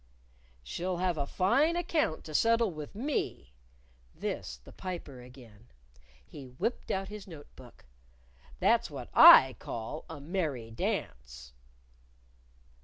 "She'll 0.63 0.97
have 0.97 1.15
a 1.19 1.27
fine 1.27 1.75
account 1.75 2.23
to 2.23 2.33
settle 2.33 2.71
with 2.71 2.95
me," 2.95 3.53
this 4.15 4.57
the 4.57 4.71
Piper 4.71 5.21
again. 5.21 5.67
He 6.25 6.47
whipped 6.47 6.89
out 6.89 7.09
his 7.09 7.27
note 7.27 7.55
book. 7.55 7.85
"That's 8.59 8.89
what 8.89 9.11
I 9.13 9.57
call 9.59 10.05
a 10.09 10.19
merry 10.19 10.71
dance." 10.71 11.53